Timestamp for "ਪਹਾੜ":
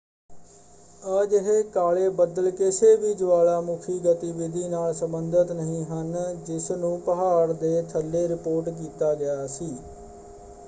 7.01-7.51